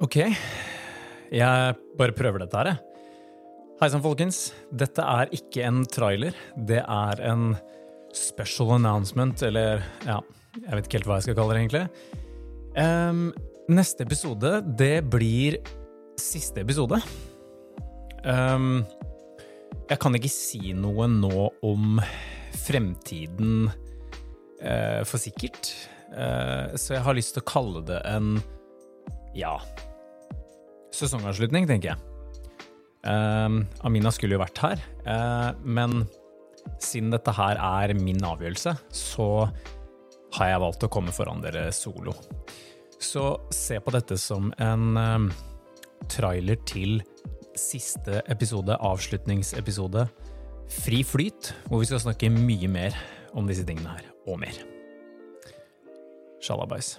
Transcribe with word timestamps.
Ok, 0.00 0.14
jeg 0.16 1.72
bare 2.00 2.14
prøver 2.16 2.40
dette 2.40 2.56
her, 2.56 2.70
jeg. 2.70 2.78
Hei 3.82 3.88
sann, 3.92 4.00
folkens. 4.00 4.38
Dette 4.72 5.04
er 5.04 5.28
ikke 5.36 5.66
en 5.68 5.82
trailer. 5.92 6.38
Det 6.56 6.78
er 6.80 7.20
en 7.28 7.50
special 8.16 8.78
announcement, 8.78 9.42
eller 9.44 9.82
ja, 10.06 10.16
jeg 10.56 10.78
vet 10.78 10.88
ikke 10.88 10.96
helt 10.96 11.08
hva 11.10 11.18
jeg 11.18 11.26
skal 11.26 11.36
kalle 11.36 11.52
det, 11.52 11.64
egentlig. 11.66 11.82
Um, 12.80 13.20
neste 13.68 14.06
episode, 14.08 14.54
det 14.80 15.02
blir 15.12 15.58
siste 16.16 16.64
episode. 16.64 17.02
Um, 18.24 18.86
jeg 19.90 20.00
kan 20.00 20.16
ikke 20.16 20.32
si 20.32 20.72
noe 20.72 21.10
nå 21.12 21.50
om 21.60 22.00
fremtiden 22.64 23.68
uh, 23.68 25.04
for 25.04 25.20
sikkert, 25.20 25.74
uh, 26.16 26.72
så 26.72 26.96
jeg 26.96 27.04
har 27.04 27.20
lyst 27.20 27.36
til 27.36 27.44
å 27.44 27.50
kalle 27.52 27.84
det 27.92 28.00
en 28.08 28.32
ja 29.36 29.58
sesongavslutning, 31.00 31.68
tenker 31.68 31.92
jeg. 31.92 32.00
Um, 33.00 33.62
Amina 33.86 34.12
skulle 34.12 34.36
jo 34.36 34.42
vært 34.42 34.60
her, 34.60 34.80
uh, 35.06 35.52
men 35.64 36.02
siden 36.80 37.12
dette 37.14 37.32
her 37.32 37.56
er 37.56 37.94
min 37.96 38.20
avgjørelse, 38.24 38.74
så 38.92 39.28
har 40.36 40.50
jeg 40.52 40.62
valgt 40.62 40.84
å 40.84 40.90
komme 40.92 41.14
foran 41.14 41.40
dere 41.42 41.70
solo. 41.74 42.14
Så 43.00 43.24
se 43.54 43.80
på 43.80 43.94
dette 43.94 44.20
som 44.20 44.52
en 44.60 45.00
um, 45.00 45.30
trailer 46.12 46.60
til 46.68 47.00
siste 47.58 48.20
episode, 48.30 48.76
avslutningsepisode, 48.76 50.06
Fri 50.70 51.02
flyt, 51.02 51.50
hvor 51.66 51.82
vi 51.82 51.88
skal 51.90 51.98
snakke 52.04 52.30
mye 52.30 52.68
mer 52.70 52.94
om 53.34 53.48
disse 53.50 53.66
tingene 53.66 53.90
her, 53.96 54.06
og 54.30 54.38
mer. 54.38 54.54
Shalabais. 56.40 56.94